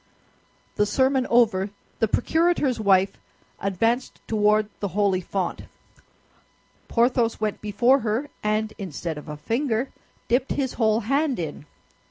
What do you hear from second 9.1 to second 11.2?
of a finger, dipped his whole